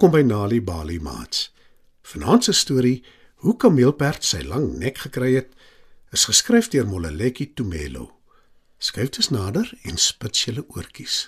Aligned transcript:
Welkom 0.00 0.16
by 0.16 0.32
Nali 0.32 0.62
Bali 0.64 0.94
Mats. 0.98 1.50
Vanaand 2.02 2.44
se 2.44 2.52
storie, 2.56 3.02
hoe 3.44 3.52
kameelperd 3.60 4.24
sy 4.24 4.38
lang 4.48 4.78
nek 4.80 4.96
gekry 5.02 5.34
het, 5.34 5.50
is 6.16 6.24
geskryf 6.24 6.70
deur 6.72 6.88
Moleleki 6.88 7.50
Tumelo. 7.52 8.06
Skryf 8.80 9.10
dit 9.18 9.28
nader 9.28 9.68
en 9.84 10.00
spits 10.00 10.46
julle 10.46 10.64
oortjies. 10.72 11.18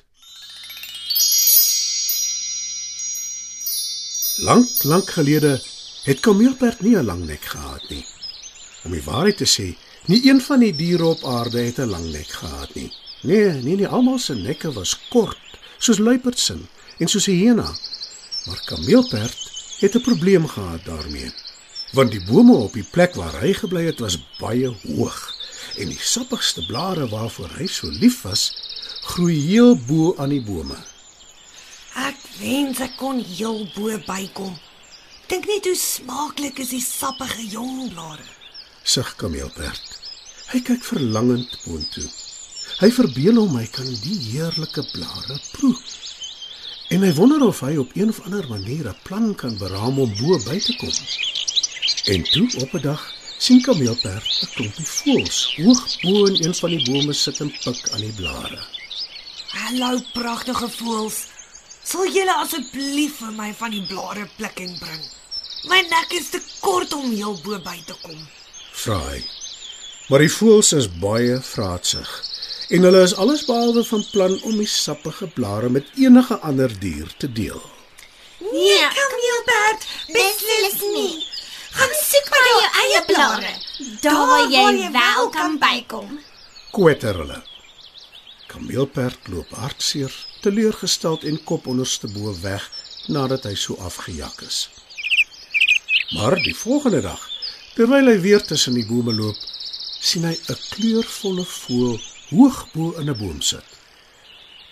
Lank, 4.48 4.72
lank 4.88 5.12
gelede 5.18 5.52
het 6.08 6.24
kameelperd 6.24 6.80
nie 6.80 6.96
'n 6.96 7.04
lang 7.04 7.26
nek 7.28 7.44
gehad 7.44 7.84
nie. 7.90 8.06
Om 8.88 8.96
die 8.96 9.04
waarheid 9.04 9.36
te 9.36 9.44
sê, 9.44 9.76
nie 10.08 10.24
een 10.24 10.40
van 10.40 10.60
die 10.60 10.72
diere 10.72 11.12
op 11.12 11.24
aarde 11.24 11.60
het 11.60 11.78
'n 11.78 11.92
lang 11.92 12.08
nek 12.08 12.28
gehad 12.40 12.74
nie. 12.74 12.90
Nee, 13.22 13.52
nee, 13.52 13.76
nie 13.76 13.86
almal 13.86 14.18
se 14.18 14.34
nekke 14.34 14.72
was 14.72 14.96
kort, 15.10 15.38
soos 15.78 15.98
luiperdse 15.98 16.56
en 16.98 17.08
soos 17.08 17.28
'n 17.28 17.36
hyena. 17.36 17.68
Maar 18.46 18.60
kameelperd 18.64 19.38
het 19.78 19.94
'n 19.94 20.00
probleem 20.00 20.48
gehad 20.48 20.84
daarmee. 20.84 21.32
Want 21.92 22.10
die 22.10 22.24
bome 22.24 22.54
op 22.54 22.72
die 22.72 22.88
plek 22.90 23.14
waar 23.14 23.40
hy 23.40 23.52
gebly 23.52 23.84
het 23.84 23.98
was 23.98 24.18
baie 24.38 24.68
hoog 24.82 25.34
en 25.76 25.88
die 25.88 26.00
sappigste 26.00 26.66
blare 26.66 27.08
waarvoor 27.08 27.50
hy 27.56 27.66
so 27.66 27.88
lief 27.90 28.22
was, 28.22 28.52
groei 29.02 29.38
heel 29.40 29.76
bo 29.76 30.14
aan 30.16 30.28
die 30.28 30.42
bome. 30.42 30.76
Ek 31.94 32.16
wens 32.38 32.80
ek 32.80 32.96
kon 32.96 33.20
heel 33.24 33.66
bo 33.74 33.98
bykom. 34.06 34.58
Dink 35.26 35.46
net 35.46 35.64
hoe 35.64 35.76
smaaklik 35.76 36.58
is 36.58 36.68
die 36.68 36.84
sappige 36.84 37.46
jong 37.48 37.92
blare. 37.92 38.24
Sug 38.82 39.16
kameelperd. 39.16 39.98
Hy 40.52 40.60
kyk 40.60 40.84
verlangend 40.84 41.58
boontoe. 41.64 42.08
Hy 42.80 42.90
verbeel 42.90 43.38
hom 43.40 43.56
hy 43.56 43.66
kan 43.72 43.88
die 44.02 44.18
heerlike 44.32 44.84
blare 44.92 45.38
proe. 45.52 45.76
En 46.92 47.00
hy 47.00 47.08
wonder 47.16 47.40
of 47.40 47.60
hy 47.64 47.76
op 47.80 47.90
een 47.96 48.10
of 48.12 48.18
ander 48.26 48.44
manier 48.48 48.88
'n 48.88 48.96
plan 49.02 49.34
kan 49.34 49.56
beraam 49.58 49.98
om 49.98 50.10
bo 50.20 50.38
by 50.44 50.58
te 50.60 50.74
kom. 50.76 50.92
En 52.14 52.22
toe 52.32 52.48
op 52.62 52.72
'n 52.72 52.82
dag 52.82 53.14
sien 53.38 53.62
kameelperd 53.62 54.26
'n 54.42 54.50
klompie 54.54 54.86
voëls 54.86 55.38
hoog 55.56 56.00
bo 56.00 56.24
in 56.24 56.44
een 56.44 56.54
van 56.54 56.70
die 56.70 56.84
bome 56.90 57.12
sit 57.12 57.40
en 57.40 57.50
pik 57.64 57.90
aan 57.90 58.00
die 58.00 58.12
blare. 58.12 58.60
Hallo 59.48 60.00
pragtige 60.12 60.68
voëls. 60.68 61.16
Sal 61.84 62.12
julle 62.12 62.34
asseblief 62.34 63.16
vir 63.16 63.32
my 63.32 63.54
van 63.54 63.70
die 63.70 63.86
blare 63.86 64.28
pluk 64.36 64.58
en 64.60 64.78
bring? 64.78 65.04
My 65.64 65.80
nek 65.80 66.12
is 66.12 66.28
te 66.28 66.40
kort 66.60 66.92
om 66.92 67.10
heel 67.10 67.40
bo 67.44 67.58
by 67.58 67.82
te 67.86 67.94
kom. 68.02 68.28
Vra 68.72 69.00
hy. 69.08 69.24
Maar 70.08 70.18
die 70.18 70.34
voëls 70.38 70.72
is 70.72 70.98
baie 70.98 71.40
vraatsig 71.40 72.31
en 72.72 72.86
hulle 72.86 73.02
is 73.04 73.12
alles 73.20 73.44
behalwe 73.44 73.84
van 73.84 74.04
plan 74.10 74.38
om 74.48 74.56
die 74.56 74.68
sappige 74.68 75.26
blare 75.36 75.68
met 75.68 75.88
enige 76.00 76.38
ander 76.48 76.72
dier 76.80 77.08
te 77.20 77.28
deel. 77.32 77.60
Nee, 78.38 78.86
kameelperd, 78.96 79.84
beslis 80.14 80.78
nie. 80.94 81.26
Gaan 81.72 81.92
soek 81.98 82.30
maar 82.32 82.46
jou 82.48 82.62
eie 82.84 83.02
blare. 83.10 83.50
Daar 84.00 84.26
waar 84.30 84.46
jy 84.50 84.90
wel 84.94 85.28
kan 85.34 85.58
bykom. 85.60 86.14
Kwetter 86.72 87.18
hulle. 87.20 87.42
Kameelperd 88.48 89.28
loop 89.28 89.52
hartseer, 89.56 90.14
teleurgesteld 90.40 91.24
en 91.28 91.36
kop 91.44 91.68
onderste 91.68 92.08
bo 92.12 92.32
weg 92.40 92.64
nadat 93.12 93.44
hy 93.48 93.54
so 93.56 93.76
afgejak 93.84 94.40
is. 94.48 94.62
Maar 96.16 96.38
die 96.40 96.56
volgende 96.56 97.04
dag, 97.04 97.20
terwyl 97.76 98.08
hy 98.08 98.16
weer 98.24 98.44
tussen 98.44 98.80
die 98.80 98.86
bome 98.88 99.12
loop, 99.16 99.36
sien 100.00 100.24
hy 100.24 100.34
'n 100.36 100.60
kleurvolle 100.72 101.44
voël 101.44 102.00
hoog 102.32 102.66
bo 102.72 102.92
in 103.00 103.10
'n 103.10 103.18
boom 103.18 103.40
sit. 103.40 103.64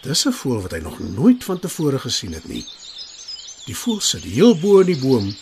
Dis 0.02 0.24
'n 0.26 0.32
voël 0.32 0.62
wat 0.62 0.70
hy 0.70 0.78
nog 0.78 0.98
nooit 0.98 1.44
van 1.44 1.58
tevore 1.58 1.98
gesien 1.98 2.32
het 2.32 2.48
nie. 2.48 2.66
Die 3.64 3.76
voël 3.76 4.00
sit 4.00 4.22
heel 4.22 4.54
bo 4.58 4.80
in 4.80 4.86
die 4.86 4.98
boom 4.98 5.36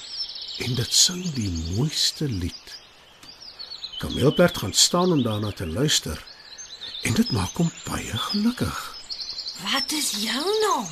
en 0.58 0.74
dit 0.74 0.92
sing 0.94 1.32
die 1.32 1.50
mooiste 1.74 2.28
lied. 2.28 2.66
Kameelperd 3.98 4.58
gaan 4.58 4.72
staan 4.72 5.12
om 5.12 5.22
daarna 5.22 5.52
te 5.52 5.66
luister 5.66 6.24
en 7.02 7.14
dit 7.14 7.30
maak 7.30 7.54
hom 7.56 7.70
baie 7.84 8.18
gelukkig. 8.18 8.78
Wat 9.72 9.92
is 9.92 10.10
jou 10.10 10.44
naam? 10.60 10.86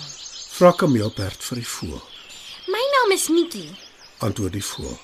Vra 0.56 0.72
Kameelperd 0.72 1.44
vir 1.44 1.56
die 1.56 1.68
voël. 1.68 2.02
My 2.66 2.82
naam 2.94 3.12
is 3.12 3.28
Nikki. 3.28 3.70
antwoord 4.18 4.52
die 4.52 4.64
voël. 4.64 4.98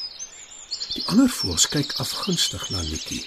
Die 0.93 1.03
ander 1.07 1.29
voëls 1.29 1.69
kyk 1.73 1.93
afgunstig 2.03 2.69
na 2.71 2.83
Nikki. 2.83 3.21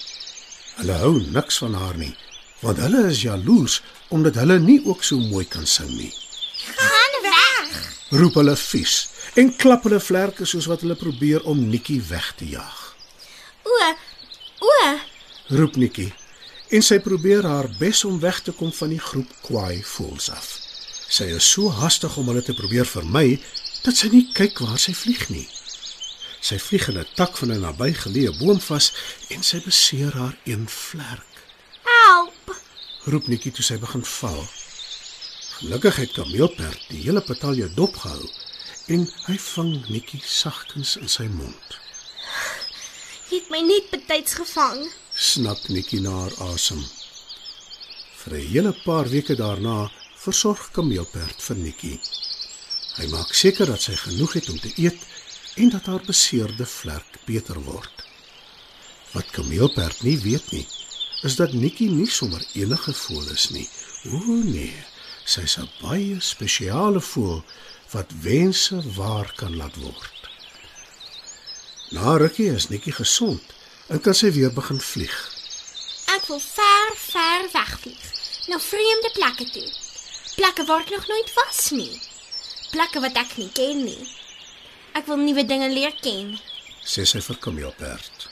Hulle 0.76 0.98
hou 1.02 1.14
niks 1.32 1.58
van 1.64 1.74
haar 1.74 1.98
nie, 1.98 2.14
want 2.60 2.78
hulle 2.78 3.08
is 3.10 3.22
jaloers 3.22 3.82
omdat 4.10 4.36
hulle 4.36 4.60
nie 4.60 4.82
ook 4.86 5.04
so 5.04 5.18
mooi 5.18 5.46
kan 5.46 5.66
sing 5.68 5.90
nie. 5.90 6.14
Gaan 6.76 7.22
weg. 7.24 7.80
Roep 8.10 8.40
hulle 8.40 8.56
vies 8.56 9.08
en 9.36 9.56
klap 9.56 9.84
hulle 9.88 10.00
vlerke 10.00 10.46
soos 10.46 10.70
wat 10.72 10.86
hulle 10.86 10.96
probeer 10.96 11.44
om 11.44 11.68
Nikki 11.70 12.00
weg 12.10 12.34
te 12.40 12.48
jaag. 12.48 12.84
O, 13.66 13.90
o, 14.62 14.76
Roep 15.58 15.76
Nikki 15.76 16.12
en 16.74 16.84
sy 16.86 16.98
probeer 17.04 17.46
haar 17.46 17.68
bes 17.80 18.04
om 18.08 18.20
weg 18.20 18.40
te 18.46 18.54
kom 18.56 18.72
van 18.74 18.94
die 18.94 19.02
groep 19.02 19.32
kwaai 19.46 19.84
voëls 19.86 20.30
af. 20.34 20.48
Sy 21.06 21.30
is 21.38 21.46
so 21.46 21.70
hastig 21.70 22.16
om 22.18 22.32
hulle 22.32 22.42
te 22.46 22.56
probeer 22.58 22.88
vermy 22.90 23.38
dat 23.84 24.00
sy 24.00 24.10
nie 24.14 24.26
kyk 24.34 24.64
waar 24.66 24.82
sy 24.82 24.96
vlieg 24.98 25.28
nie. 25.30 25.46
Sy 26.42 26.58
vlieg 26.62 26.90
in 26.90 26.98
'n 27.00 27.08
tak 27.16 27.38
van 27.38 27.52
'n 27.52 27.62
nabygeleë 27.62 28.38
boom 28.40 28.60
vas 28.60 28.92
en 29.30 29.44
sy 29.44 29.62
beseer 29.66 30.14
haar 30.14 30.38
een 30.46 30.68
vlerk. 30.68 31.35
Roep 33.06 33.28
Nikki 33.30 33.52
toe 33.54 33.62
sy 33.62 33.76
begin 33.78 34.02
val. 34.02 34.40
Gelukkig 35.60 35.98
het 36.02 36.14
Kameelperd 36.16 36.88
die 36.90 37.04
hele 37.04 37.22
patalje 37.22 37.68
dopgehou 37.78 38.24
en 38.96 39.04
hy 39.28 39.36
vang 39.44 39.74
Nikki 39.94 40.18
sagkens 40.26 40.96
in 40.98 41.12
sy 41.14 41.28
mond. 41.30 41.76
Jy 43.30 43.44
het 43.44 43.52
my 43.54 43.60
net 43.68 43.92
betyds 43.94 44.40
gevang. 44.40 44.82
Snak 45.14 45.68
Nikki 45.70 46.00
na 46.02 46.16
haar 46.24 46.34
asem. 46.48 46.82
Vir 48.24 48.34
'n 48.40 48.48
hele 48.54 48.74
paar 48.86 49.06
weke 49.14 49.36
daarna 49.38 49.92
versorg 50.18 50.72
Kameelperd 50.74 51.42
vir 51.48 51.58
Nikki. 51.58 52.00
Hy 52.98 53.06
maak 53.14 53.34
seker 53.34 53.70
dat 53.70 53.82
sy 53.82 53.94
genoeg 53.96 54.34
het 54.34 54.50
om 54.50 54.60
te 54.60 54.74
eet 54.82 55.00
en 55.62 55.70
dat 55.70 55.86
haar 55.86 56.02
beseerde 56.02 56.66
vlerk 56.66 57.22
beter 57.26 57.62
word. 57.62 57.94
Wat 59.14 59.30
Kameelperd 59.32 60.02
nie 60.02 60.18
weet 60.18 60.52
nie, 60.52 60.68
is 61.24 61.36
dat 61.36 61.54
Nikki 61.54 61.90
nie 61.90 62.10
sommer 62.10 62.42
enige 62.54 62.94
voël 62.94 63.30
is 63.30 63.50
nie. 63.50 63.70
O 64.12 64.20
nee, 64.44 64.84
sy's 65.26 65.58
'n 65.58 65.70
baie 65.82 66.20
spesiale 66.20 67.02
voël 67.02 67.44
wat 67.92 68.12
wense 68.22 68.94
waar 68.94 69.34
kan 69.36 69.56
laat 69.56 69.76
word. 69.76 70.30
Na 71.90 72.18
rukkie 72.18 72.50
is 72.54 72.68
Nikki 72.68 72.92
gesond 72.92 73.42
en 73.88 74.02
kan 74.02 74.14
sy 74.14 74.32
weer 74.32 74.54
begin 74.54 74.82
vlieg. 74.82 75.18
Ek 76.16 76.26
wil 76.28 76.40
ver, 76.40 76.90
ver 76.96 77.50
wegvlieg. 77.54 78.06
Na 78.48 78.60
vreemde 78.60 79.10
plekke 79.14 79.46
toe. 79.52 79.70
Plekke 80.36 80.66
waar 80.66 80.82
ek 80.82 80.90
nog 80.90 81.08
nooit 81.08 81.34
was 81.34 81.70
nie. 81.72 82.02
Plekke 82.72 83.00
wat 83.00 83.16
ek 83.16 83.38
nie 83.38 83.50
ken 83.54 83.84
nie. 83.86 84.08
Ek 84.94 85.06
wil 85.08 85.18
nuwe 85.18 85.46
dinge 85.46 85.70
leer 85.70 85.96
ken. 86.02 86.40
sê 86.86 87.06
sy 87.06 87.22
vir 87.22 87.38
Kameelperd. 87.42 88.28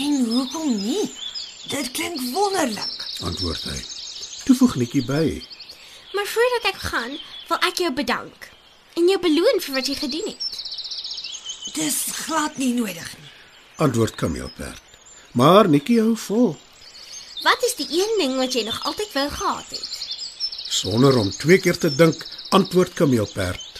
En 0.00 0.24
hoekom 0.24 0.70
nie? 0.80 1.10
Dit 1.70 1.90
klink 1.90 2.20
wonderlik. 2.32 3.06
Antwoord 3.22 3.62
hy. 3.70 3.78
Toe 4.44 4.56
voeg 4.56 4.74
Nikki 4.80 5.04
by. 5.06 5.26
Maar 6.12 6.26
voordat 6.26 6.72
ek 6.74 6.80
gaan, 6.90 7.14
wil 7.48 7.60
ek 7.68 7.78
jou 7.84 7.92
bedank 7.94 8.48
en 8.98 9.08
jou 9.08 9.18
beloon 9.22 9.60
vir 9.64 9.74
wat 9.78 9.88
jy 9.88 9.94
gedoen 9.96 10.26
het. 10.28 10.58
Dis 11.72 11.98
glad 12.26 12.58
nie 12.60 12.74
nodig 12.76 13.08
nie. 13.16 13.30
Antwoord 13.80 14.14
Kameelperd. 14.20 14.82
Maar 15.32 15.68
Nikki 15.68 15.96
hou 16.00 16.16
vol. 16.26 16.52
Wat 17.42 17.64
is 17.66 17.78
die 17.78 17.88
een 17.88 18.18
ding 18.18 18.36
wat 18.36 18.52
jy 18.52 18.66
nog 18.66 18.82
altyd 18.84 19.14
wou 19.16 19.28
gehad 19.30 19.70
het? 19.72 19.88
Sonder 20.68 21.16
om 21.18 21.30
twee 21.30 21.58
keer 21.58 21.78
te 21.78 21.94
dink, 21.94 22.26
antwoord 22.50 22.92
Kameelperd. 22.98 23.71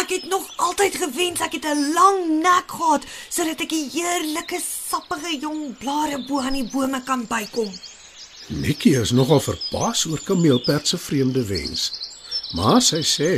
Ek 0.00 0.10
het 0.10 0.24
nog 0.28 0.46
altyd 0.56 0.96
gewens 0.98 1.40
ek 1.40 1.52
het 1.58 1.66
'n 1.70 1.92
lang 1.92 2.18
nek 2.42 2.70
gehad 2.70 3.04
sodat 3.28 3.60
ek 3.60 3.68
die 3.68 3.90
heerlike 3.94 4.60
sappige 4.90 5.38
jong 5.38 5.78
blare 5.78 6.18
bo 6.28 6.40
aan 6.40 6.52
die 6.58 6.68
bome 6.72 7.02
kan 7.02 7.26
bykom. 7.26 7.70
Nikki 8.48 8.94
is 9.00 9.10
nogal 9.10 9.40
verbaas 9.40 10.04
oor 10.06 10.20
Kameelperd 10.24 10.88
se 10.88 10.98
vreemde 10.98 11.44
wens. 11.46 11.92
Maar 12.52 12.82
sy 12.82 13.02
sê, 13.02 13.32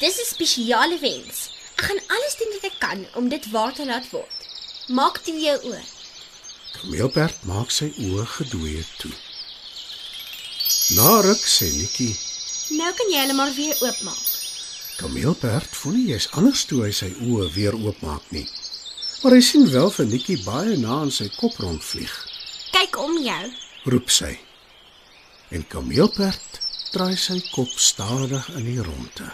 Dis 0.00 0.16
'n 0.20 0.26
spesiale 0.34 0.98
wens. 0.98 1.50
Ek 1.76 1.84
gaan 1.84 2.00
alles 2.06 2.34
doen 2.38 2.52
wat 2.54 2.64
ek 2.70 2.78
kan 2.78 3.06
om 3.14 3.28
dit 3.28 3.50
waar 3.50 3.72
te 3.74 3.86
laat 3.86 4.10
word. 4.10 4.32
Maak 4.88 5.18
toe 5.18 5.38
jou 5.40 5.58
oë. 5.70 5.82
Kameelperd 6.72 7.44
maak 7.44 7.70
sy 7.70 7.92
oë 7.98 8.26
gedooie 8.26 8.84
toe. 8.98 9.12
Na 10.96 11.20
ruk 11.20 11.44
sê 11.46 11.72
Nikki, 11.72 12.16
Nou 12.70 12.92
kan 12.96 13.10
jy 13.12 13.20
hulle 13.20 13.36
maar 13.36 13.52
weer 13.54 13.76
oopmaak. 13.80 14.23
Kameelperd 14.96 15.74
voel 15.76 15.96
nie 15.98 16.10
jy's 16.12 16.28
anders 16.38 16.64
toe 16.70 16.84
hy 16.84 16.92
sy 16.94 17.08
oë 17.26 17.48
weer 17.56 17.74
oopmaak 17.74 18.28
nie. 18.34 18.46
Maar 19.22 19.34
hy 19.34 19.42
sien 19.42 19.64
wel 19.72 19.90
vir 19.90 20.06
Nikki 20.06 20.36
baie 20.44 20.76
na 20.78 21.00
in 21.06 21.10
sy 21.14 21.26
kop 21.34 21.56
rondvlieg. 21.58 22.12
Kyk 22.74 22.98
om 23.02 23.18
jou. 23.18 23.44
roep 23.90 24.10
sy. 24.10 24.30
En 25.50 25.66
Kameelperd 25.68 26.60
draai 26.94 27.16
sy 27.18 27.40
kop 27.52 27.72
stadig 27.80 28.46
in 28.54 28.68
die 28.70 28.80
ronde. 28.80 29.26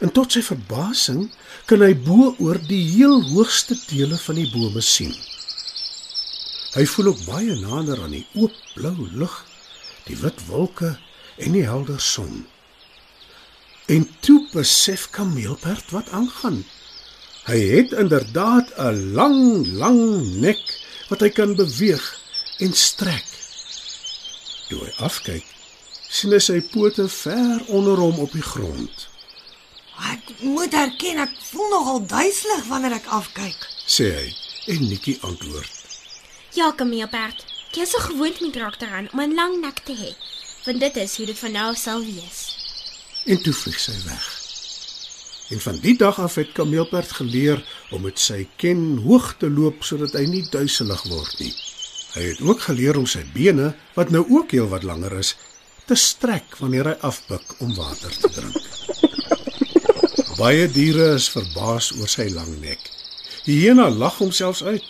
En 0.00 0.12
tot 0.12 0.32
sy 0.32 0.42
verbasing 0.44 1.28
kan 1.68 1.84
hy 1.84 1.92
bo 1.94 2.32
oor 2.44 2.58
die 2.68 2.82
heel 2.96 3.20
hoogste 3.30 3.76
dele 3.88 4.18
van 4.24 4.40
die 4.40 4.48
bome 4.52 4.82
sien. 4.84 5.14
Hy 6.74 6.84
voel 6.92 7.12
ook 7.12 7.24
baie 7.28 7.54
nader 7.60 8.00
aan 8.04 8.16
die 8.16 8.26
oop 8.36 8.54
blou 8.74 9.08
lug, 9.12 9.34
die 10.08 10.16
wit 10.20 10.44
wolke 10.48 10.94
en 11.36 11.56
die 11.56 11.66
helder 11.68 12.00
son. 12.00 12.46
En 13.88 14.04
toe 14.20 14.46
besef 14.52 15.10
Kameelperd 15.10 15.90
wat 15.90 16.10
aangaan. 16.10 16.64
Hy 17.48 17.58
het 17.72 17.92
inderdaad 17.92 18.68
'n 18.76 19.12
lang, 19.16 19.66
lang 19.66 20.00
nek 20.44 20.60
wat 21.08 21.20
hy 21.20 21.30
kan 21.32 21.54
beweeg 21.56 22.04
en 22.58 22.72
strek. 22.72 23.24
Toe 24.68 24.78
hy 24.84 24.92
afkyk, 24.96 25.46
sien 26.08 26.32
hy 26.36 26.40
sy 26.44 26.60
pote 26.60 27.08
ver 27.08 27.64
onder 27.66 27.96
hom 27.96 28.18
op 28.18 28.32
die 28.32 28.44
grond. 28.44 29.08
Ek 30.12 30.24
moet 30.40 30.74
erken 30.76 31.24
ek 31.24 31.32
voel 31.50 31.68
nogal 31.72 32.06
duiselig 32.06 32.64
wanneer 32.68 32.92
ek 33.00 33.08
afkyk. 33.20 33.60
sê 33.86 34.12
hy 34.18 34.28
en 34.74 34.88
Nikki 34.88 35.18
antwoord. 35.20 35.72
Ja, 36.52 36.72
kameelperd. 36.72 37.44
Jy 37.72 37.82
is 37.82 37.90
so 37.90 37.98
gewoond 37.98 38.40
met 38.40 38.56
raak 38.56 38.78
daaraan 38.80 39.08
om 39.12 39.20
'n 39.20 39.34
lang 39.34 39.60
nek 39.60 39.80
te 39.84 39.96
hê, 39.96 40.12
want 40.64 40.80
dit 40.80 40.96
is 40.96 41.16
hoe 41.16 41.26
dit 41.26 41.38
van 41.38 41.52
nou 41.52 41.66
af 41.70 41.78
sal 41.78 42.00
wees. 42.04 42.37
En 43.28 43.40
toe 43.44 43.52
vlieg 43.52 43.80
sy 43.80 43.92
weg. 44.06 44.26
En 45.52 45.60
van 45.60 45.78
die 45.84 45.92
dag 46.00 46.16
af 46.20 46.38
het 46.40 46.54
Kameelperd 46.56 47.10
geleer 47.18 47.60
om 47.92 48.06
met 48.06 48.20
sy 48.20 48.46
ken 48.56 49.02
hoog 49.04 49.34
te 49.40 49.50
loop 49.52 49.84
sodat 49.84 50.16
hy 50.16 50.24
nie 50.28 50.44
duiselig 50.48 51.02
word 51.10 51.34
nie. 51.42 51.52
Hy 52.14 52.24
het 52.30 52.40
ook 52.40 52.64
geleer 52.70 52.96
om 52.96 53.04
sy 53.08 53.26
bene, 53.34 53.74
wat 53.96 54.14
nou 54.14 54.24
ook 54.32 54.56
heel 54.56 54.68
wat 54.72 54.88
langer 54.88 55.18
is, 55.20 55.34
te 55.84 55.96
strek 55.96 56.56
wanneer 56.62 56.94
hy 56.94 56.96
afbuk 57.04 57.52
om 57.64 57.76
water 57.76 58.16
te 58.16 58.32
drink. 58.32 58.56
Baie 60.40 60.64
diere 60.72 61.12
is 61.20 61.28
verbaas 61.32 61.92
oor 62.00 62.08
sy 62.08 62.30
lang 62.32 62.54
nek. 62.64 62.80
Hyena 63.44 63.90
lag 63.92 64.20
homself 64.24 64.64
uit. 64.64 64.84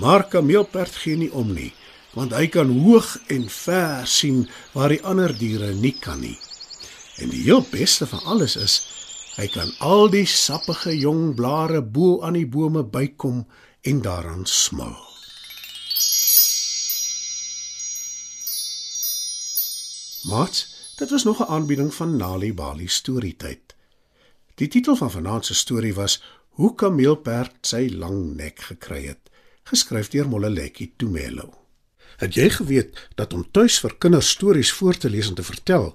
Maar 0.00 0.28
Kameelperd 0.28 1.00
gee 1.00 1.16
nie 1.16 1.32
om 1.32 1.52
nie, 1.56 1.72
want 2.12 2.36
hy 2.36 2.48
kan 2.52 2.68
hoog 2.84 3.14
en 3.32 3.48
ver 3.48 4.08
sien 4.10 4.48
waar 4.76 4.92
die 4.92 5.04
ander 5.04 5.32
diere 5.32 5.72
nie 5.72 5.96
kan 5.96 6.20
nie. 6.20 6.36
En 7.16 7.28
die 7.28 7.42
heel 7.42 7.66
beste 7.70 8.06
van 8.06 8.22
alles 8.24 8.56
is 8.56 8.82
hy 9.34 9.46
kan 9.50 9.70
al 9.78 10.08
die 10.10 10.26
sappige 10.26 10.94
jong 10.98 11.34
blare 11.34 11.82
bo 11.82 12.22
aan 12.22 12.38
die 12.38 12.46
bome 12.46 12.84
bykom 12.84 13.44
en 13.82 14.00
daaraan 14.02 14.46
smil. 14.46 14.94
Mats, 20.24 20.68
dit 20.96 21.10
was 21.10 21.24
nog 21.24 21.40
'n 21.40 21.50
aanbieding 21.50 21.94
van 21.94 22.16
Nali 22.16 22.54
Bali 22.54 22.88
Storytyd. 22.88 23.74
Die 24.54 24.68
titel 24.68 24.96
van 24.96 25.10
vanaand 25.10 25.46
se 25.46 25.54
storie 25.54 25.94
was 25.94 26.22
Hoe 26.48 26.74
Kameelperd 26.74 27.54
sy 27.60 27.88
lang 27.92 28.34
nek 28.34 28.60
gekry 28.60 29.06
het, 29.06 29.30
geskryf 29.62 30.08
deur 30.08 30.28
Molleletjie 30.28 30.92
Tumelo. 30.96 31.54
Het 32.16 32.34
jy 32.34 32.50
geweet 32.50 33.08
dat 33.14 33.32
om 33.32 33.50
tuis 33.50 33.78
vir 33.78 33.96
kinders 33.98 34.28
stories 34.28 34.72
voor 34.72 34.96
te 34.96 35.10
lees 35.10 35.28
en 35.28 35.34
te 35.34 35.42
vertel, 35.42 35.94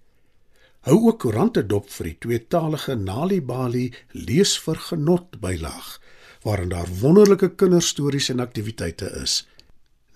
Hou 0.81 0.95
ook 0.97 1.19
koerante 1.21 1.61
dop 1.61 1.91
vir 1.93 2.07
die 2.09 2.15
tweetalige 2.25 2.95
Nalibali 2.97 3.91
lees 4.17 4.55
vir 4.65 4.79
genot 4.81 5.37
bylaag 5.43 5.99
waarin 6.41 6.71
daar 6.73 6.89
wonderlike 7.01 7.51
kinderstories 7.53 8.31
en 8.33 8.41
aktiwiteite 8.41 9.11
is. 9.21 9.47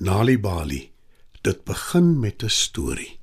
Nalibali. 0.02 0.90
Dit 1.46 1.64
begin 1.70 2.20
met 2.20 2.44
'n 2.44 2.50
storie. 2.50 3.20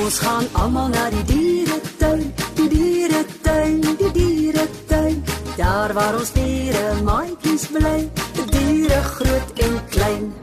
Ons 0.00 0.18
gaan 0.18 0.46
almal 0.52 0.88
na 0.88 1.10
die 1.10 1.24
dieretuin, 1.24 2.34
die 2.54 2.68
dieretuin, 2.68 3.80
die 3.80 4.12
dieretuin. 4.12 5.24
Daar 5.56 5.92
waar 5.92 6.18
ons 6.18 6.32
diere 6.32 7.02
maatjies 7.02 7.66
bly, 7.66 8.08
die 8.32 8.46
diere 8.50 9.02
groot 9.02 9.52
en 9.58 9.86
klein. 9.88 10.34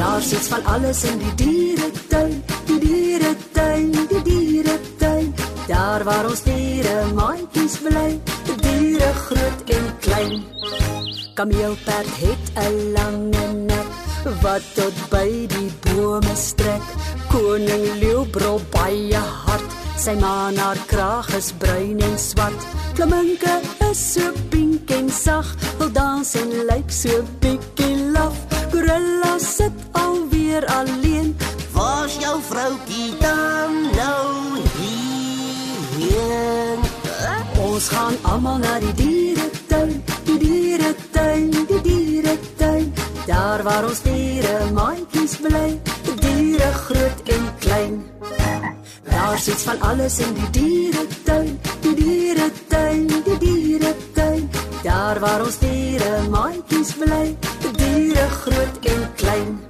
Daar's 0.00 0.32
iets 0.32 0.48
van 0.48 0.64
alles 0.64 1.04
in 1.04 1.18
die 1.18 1.34
dieretuin, 1.34 2.30
die 2.30 2.39
dieretuin, 2.80 3.90
die 4.10 4.22
dieretuin. 4.22 5.34
Daar 5.68 6.04
waar 6.04 6.26
ons 6.30 6.42
diere 6.42 6.96
maatjies 7.14 7.78
bly, 7.84 8.08
die 8.48 8.56
diere 8.64 9.12
groot 9.26 9.74
en 9.76 9.90
klein. 10.04 10.44
Kameelperd 11.34 12.12
het 12.24 12.44
'n 12.56 12.92
lange 12.96 13.46
nek 13.70 13.88
wat 14.42 14.62
tot 14.74 14.96
by 15.10 15.46
die 15.48 15.70
bome 15.84 16.34
strek. 16.34 16.84
Koning 17.28 17.86
leeu 18.00 18.24
brul 18.30 18.60
baie 18.70 19.16
hard. 19.16 19.68
Sy 19.96 20.14
maan 20.20 20.56
haar 20.56 20.78
kraag 20.86 21.28
is 21.36 21.52
bruin 21.52 22.00
en 22.00 22.18
swart. 22.18 22.66
Flaminke 22.94 23.60
is 23.90 24.12
so 24.12 24.32
pink 24.50 24.90
en 24.90 25.10
sag, 25.10 25.46
wil 25.78 25.92
dans 25.92 26.34
en 26.34 26.50
lyk 26.70 26.90
so 26.90 27.22
bietjie 27.40 28.10
laf. 28.12 28.36
Gorilla 28.72 29.38
sit 29.38 29.72
alweer 29.92 30.66
alleen. 30.66 31.36
Waar's 31.90 32.16
jou 32.18 32.40
vroutjie 32.42 33.16
dan 33.18 33.72
nou 33.96 34.58
hier? 35.98 36.78
Ons 37.58 37.88
gaan 37.88 38.14
almal 38.22 38.58
na 38.62 38.76
die 38.78 38.92
dieretuin, 38.94 39.96
die 40.24 40.38
dieretuin, 40.38 41.50
die 41.50 41.80
dieretuin. 41.82 42.92
Daar 43.26 43.62
waar 43.66 43.88
ons 43.88 44.02
diere 44.06 44.70
maatjies 44.76 45.34
bly, 45.42 45.80
die 46.06 46.14
diere 46.22 46.70
groot 46.84 47.32
en 47.36 47.50
klein. 47.64 47.98
Daar 49.10 49.38
sit 49.38 49.58
van 49.66 49.82
alles 49.90 50.18
in 50.18 50.38
die 50.38 50.50
dieretuin, 50.60 51.58
die 51.80 51.94
dieretuin, 52.04 53.10
die 53.26 53.38
dieretuin. 53.46 54.46
Daar 54.86 55.18
waar 55.26 55.42
ons 55.42 55.58
diere 55.58 56.22
maatjies 56.30 56.94
bly, 57.02 57.26
die 57.66 57.74
diere 57.82 58.30
groot 58.44 58.90
en 58.94 59.04
klein. 59.18 59.60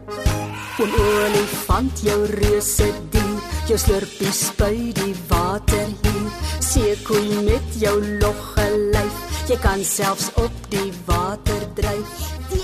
Oom 0.80 0.94
olifant 1.00 1.59
jou 2.04 2.26
reuse 2.28 2.86
dier, 3.10 3.36
jou 3.68 3.78
slurpie 3.80 4.32
spui 4.36 4.92
die 4.92 5.14
water 5.30 5.86
hier. 6.02 6.26
Seekoei 6.60 7.40
met 7.46 7.78
jou 7.80 7.96
logge 8.20 8.66
lyf, 8.92 9.22
jy 9.48 9.56
kan 9.64 9.84
selfs 9.84 10.28
op 10.36 10.52
die 10.70 10.92
water 11.06 11.64
dryf. 11.78 12.59